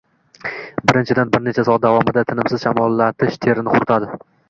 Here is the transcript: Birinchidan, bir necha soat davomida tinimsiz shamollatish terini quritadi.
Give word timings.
Birinchidan, 0.91 1.29
bir 1.35 1.45
necha 1.49 1.67
soat 1.69 1.85
davomida 1.85 2.25
tinimsiz 2.33 2.67
shamollatish 2.67 3.43
terini 3.49 3.79
quritadi. 3.81 4.15